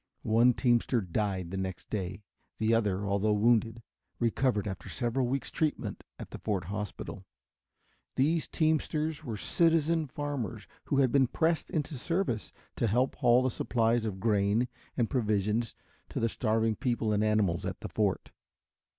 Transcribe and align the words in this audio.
One 0.23 0.55
teamster 0.55 0.99
died 1.01 1.51
the 1.51 1.57
next 1.57 1.91
day; 1.91 2.23
the 2.57 2.73
other, 2.73 3.05
although 3.07 3.33
wounded, 3.33 3.83
recovered 4.17 4.67
after 4.67 4.89
several 4.89 5.27
weeks 5.27 5.51
treatment 5.51 6.03
at 6.17 6.31
the 6.31 6.39
fort 6.39 6.63
hospital. 6.63 7.23
These 8.15 8.47
teamsters 8.47 9.23
were 9.23 9.37
citizen 9.37 10.07
farmers 10.07 10.65
who 10.85 10.97
had 10.97 11.11
been 11.11 11.27
pressed 11.27 11.69
into 11.69 11.99
service 11.99 12.51
to 12.77 12.87
help 12.87 13.13
haul 13.17 13.43
the 13.43 13.51
supplies 13.51 14.03
of 14.03 14.19
grain 14.19 14.67
and 14.97 15.07
provisions 15.07 15.75
to 16.09 16.19
the 16.19 16.29
starving 16.29 16.75
people 16.77 17.13
and 17.13 17.23
animals 17.23 17.63
at 17.63 17.81
the 17.81 17.89
fort. 17.89 18.31